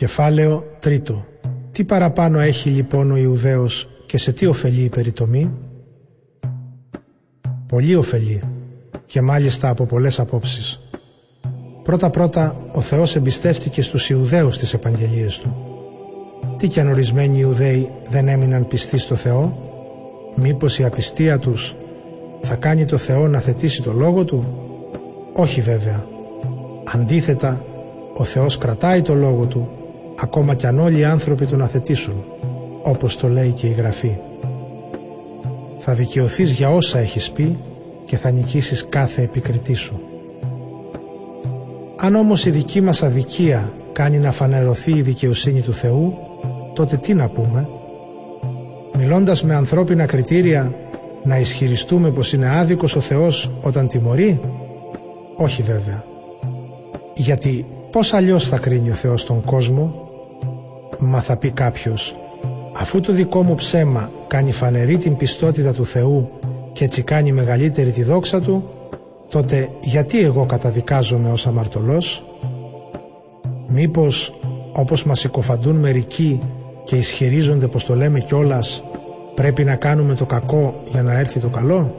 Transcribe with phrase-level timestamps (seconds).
[0.00, 1.24] Κεφάλαιο τρίτο.
[1.70, 5.54] Τι παραπάνω έχει λοιπόν ο Ιουδαίος και σε τι ωφελεί η περιτομή;
[7.66, 8.42] Πολύ ωφελεί
[9.06, 10.80] και μάλιστα από πολλές απόψεις.
[11.82, 15.56] Πρώτα-πρώτα ο Θεός εμπιστεύτηκε στους Ιουδαίους τις επαγγελίες Του.
[16.56, 19.58] Τι κι αν ορισμένοι Ιουδαίοι δεν έμειναν πιστοί στο Θεό,
[20.36, 21.76] μήπως η απιστία τους
[22.42, 24.44] θα κάνει το Θεό να θετήσει το Λόγο Του;
[25.32, 26.06] Όχι βέβαια.
[26.84, 27.64] Αντίθετα,
[28.16, 29.68] ο Θεός κρατάει το Λόγο Του
[30.20, 32.24] ακόμα κι αν όλοι οι άνθρωποι τον αθετήσουν,
[32.82, 34.16] όπως το λέει και η Γραφή.
[35.78, 37.58] Θα δικαιωθείς για όσα έχεις πει
[38.04, 40.00] και θα νικήσεις κάθε επικριτή σου.
[41.96, 46.14] Αν όμως η δική μας αδικία κάνει να φανερωθεί η δικαιοσύνη του Θεού,
[46.74, 47.68] τότε τι να πούμε;
[48.98, 50.74] Μιλώντας με ανθρώπινα κριτήρια,
[51.24, 54.40] να ισχυριστούμε πως είναι άδικος ο Θεός όταν τιμωρεί;
[55.36, 56.04] Όχι βέβαια.
[57.14, 60.05] Γιατί πώς αλλιώς θα κρίνει ο Θεός τον κόσμο;
[60.98, 62.16] Μα θα πει κάποιος,
[62.76, 66.30] αφού το δικό μου ψέμα κάνει φανερή την πιστότητα του Θεού
[66.72, 68.70] και έτσι κάνει μεγαλύτερη τη δόξα Του,
[69.28, 72.24] τότε γιατί εγώ καταδικάζομαι ως αμαρτωλός;
[73.68, 74.34] Μήπως,
[74.72, 76.40] όπως μας συκοφαντούν μερικοί
[76.84, 78.84] και ισχυρίζονται πως το λέμε κιόλας,
[79.34, 81.94] πρέπει να κάνουμε το κακό για να έρθει το καλό;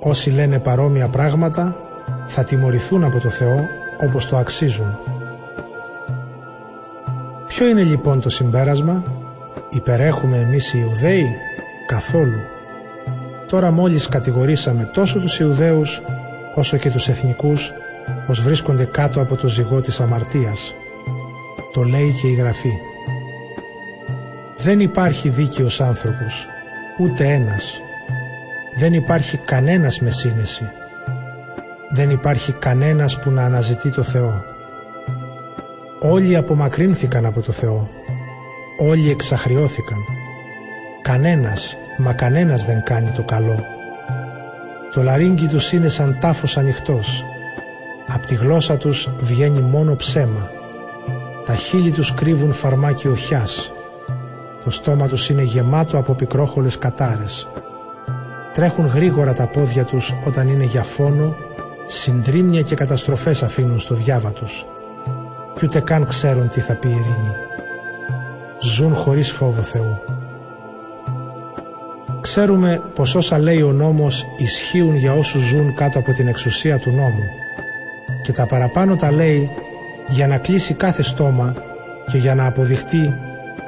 [0.00, 1.76] Όσοι λένε παρόμοια πράγματα
[2.26, 3.64] θα τιμωρηθούν από το Θεό
[4.02, 5.09] όπως το αξίζουν.
[7.50, 9.04] Ποιο είναι λοιπόν το συμπέρασμα,
[9.70, 11.36] υπερέχουμε εμείς οι Ιουδαίοι,
[11.86, 12.40] καθόλου.
[13.46, 16.02] Τώρα μόλις κατηγορήσαμε τόσο τους Ιουδαίους
[16.54, 17.72] όσο και τους εθνικούς
[18.26, 20.74] πως βρίσκονται κάτω από το ζυγό της αμαρτίας.
[21.72, 22.72] Το λέει και η Γραφή.
[24.56, 26.46] Δεν υπάρχει δίκαιος άνθρωπος,
[26.98, 27.80] ούτε ένας.
[28.76, 30.70] Δεν υπάρχει κανένας με σύνεση.
[31.90, 34.49] Δεν υπάρχει κανένας που να αναζητεί το Θεό.
[36.02, 37.88] Όλοι απομακρύνθηκαν από το Θεό.
[38.78, 39.98] Όλοι εξαχριώθηκαν.
[41.02, 43.64] Κανένας, μα κανένας δεν κάνει το καλό.
[44.92, 47.24] Το λαρίνκι τους είναι σαν τάφος ανοιχτός.
[48.06, 50.50] Απ' τη γλώσσα τους βγαίνει μόνο ψέμα.
[51.46, 53.72] Τα χείλη τους κρύβουν φαρμάκι οχιάς.
[54.64, 57.48] Το στόμα τους είναι γεμάτο από πικρόχολες κατάρες.
[58.54, 61.36] Τρέχουν γρήγορα τα πόδια τους όταν είναι για φόνο,
[61.86, 64.66] συντρίμμια και καταστροφές αφήνουν στο διάβα τους
[65.54, 67.34] κι ούτε καν ξέρουν τι θα πει η ειρήνη.
[68.60, 69.98] Ζουν χωρίς φόβο Θεού.
[72.20, 76.90] Ξέρουμε πως όσα λέει ο νόμος ισχύουν για όσους ζουν κάτω από την εξουσία του
[76.90, 77.24] νόμου
[78.22, 79.50] και τα παραπάνω τα λέει
[80.08, 81.54] για να κλείσει κάθε στόμα
[82.10, 83.14] και για να αποδειχτεί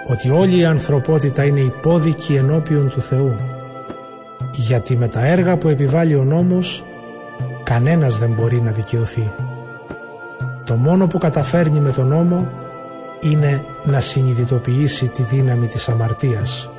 [0.06, 3.36] ότι όλη η ανθρωπότητα είναι υπόδικη ενώπιον του Θεού.
[4.52, 6.84] Γιατί με τα έργα που επιβάλλει ο νόμος
[7.62, 9.32] κανένας δεν μπορεί να δικαιωθεί.
[10.64, 12.48] Το μόνο που καταφέρνει με τον νόμο
[13.20, 16.70] είναι να συνειδητοποιήσει τη δύναμη της αμαρτίας.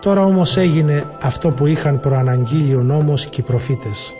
[0.00, 4.12] Τώρα όμως έγινε αυτό που είχαν προαναγγείλει ο νόμος και οι προφήτες.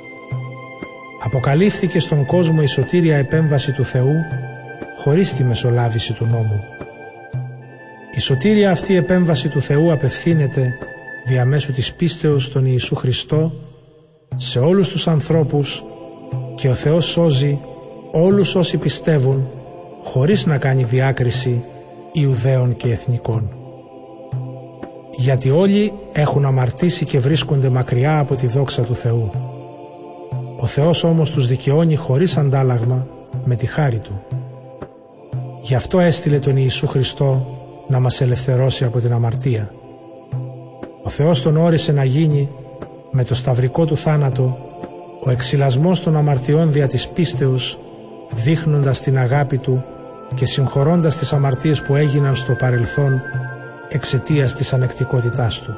[1.25, 4.15] Αποκαλύφθηκε στον κόσμο η σωτήρια επέμβαση του Θεού
[4.99, 6.61] χωρίς τη μεσολάβηση του νόμου.
[8.15, 10.73] Η σωτήρια αυτή επέμβαση του Θεού απευθύνεται
[11.27, 13.53] διαμέσου της πίστεως στον Ιησού Χριστό
[14.37, 15.85] σε όλους τους ανθρώπους
[16.55, 17.61] και ο Θεός σώζει
[18.13, 19.49] όλους όσοι πιστεύουν
[20.05, 21.65] χωρίς να κάνει διάκριση
[22.13, 23.51] Ιουδαίων και Εθνικών.
[25.17, 29.31] Γιατί όλοι έχουν αμαρτήσει και βρίσκονται μακριά από τη δόξα του Θεού.
[30.61, 33.07] Ο Θεός όμως τους δικαιώνει χωρίς αντάλλαγμα
[33.45, 34.23] με τη χάρη Του.
[35.63, 37.47] Γι' αυτό έστειλε τον Ιησού Χριστό
[37.89, 39.71] να μας ελευθερώσει από την αμαρτία.
[41.03, 42.49] Ο Θεός τον όρισε να γίνει
[43.11, 44.59] με το σταυρικό του θάνατο
[45.25, 47.79] ο εξυλασμός των αμαρτιών δια της πίστεως
[48.31, 49.85] δείχνοντας την αγάπη του
[50.35, 53.21] και συγχωρώντας τις αμαρτίες που έγιναν στο παρελθόν
[53.89, 55.75] εξαιτίας της ανεκτικότητάς του.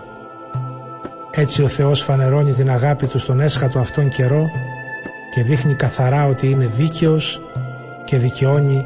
[1.31, 4.51] Έτσι ο Θεός φανερώνει την αγάπη του στον έσχατο αυτόν καιρό
[5.35, 7.43] και δείχνει καθαρά ότι είναι δίκαιος
[8.05, 8.85] και δικαιώνει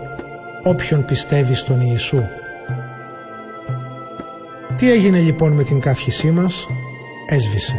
[0.62, 2.22] όποιον πιστεύει στον Ιησού.
[4.76, 6.66] Τι έγινε λοιπόν με την καύχησή μας,
[7.28, 7.76] έσβησε.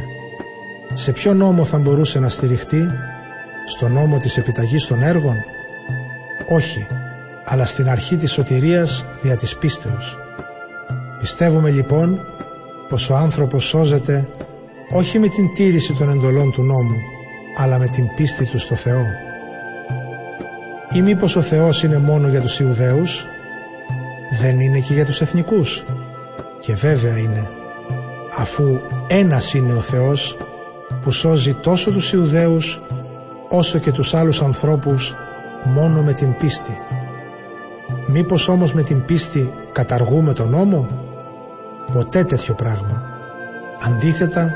[0.93, 2.87] Σε ποιο νόμο θα μπορούσε να στηριχτεί,
[3.65, 5.35] στο νόμο της επιταγής των έργων,
[6.49, 6.87] όχι,
[7.45, 10.17] αλλά στην αρχή της σωτηρίας δια της πίστεως.
[11.19, 12.19] Πιστεύουμε λοιπόν
[12.89, 14.27] πως ο άνθρωπος σώζεται
[14.91, 16.95] όχι με την τήρηση των εντολών του νόμου,
[17.57, 19.05] αλλά με την πίστη του στο Θεό.
[20.93, 23.27] Ή μήπως ο Θεός είναι μόνο για τους Ιουδαίους,
[24.39, 25.85] δεν είναι και για τους εθνικούς.
[26.59, 27.49] Και βέβαια είναι,
[28.37, 30.37] αφού ένας είναι ο Θεός
[31.01, 32.81] που σώζει τόσο τους Ιουδαίους
[33.49, 35.15] όσο και τους άλλους ανθρώπους
[35.63, 36.77] μόνο με την πίστη.
[38.07, 40.87] Μήπως όμως με την πίστη καταργούμε τον νόμο;
[41.93, 43.03] Ποτέ τέτοιο πράγμα.
[43.81, 44.53] Αντίθετα,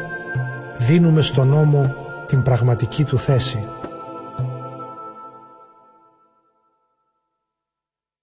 [0.78, 1.96] δίνουμε στον νόμο
[2.26, 3.68] την πραγματική του θέση.